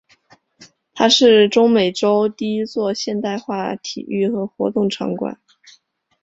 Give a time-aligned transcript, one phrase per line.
[0.95, 5.39] 它是中美洲第一座现代化体育和活动场馆。